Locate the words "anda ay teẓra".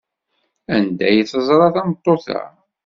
0.75-1.67